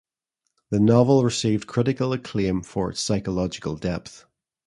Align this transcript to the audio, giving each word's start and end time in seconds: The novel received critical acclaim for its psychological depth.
The 0.71 0.79
novel 0.79 1.23
received 1.23 1.67
critical 1.67 2.11
acclaim 2.11 2.63
for 2.63 2.89
its 2.89 3.01
psychological 3.01 3.75
depth. 3.75 4.25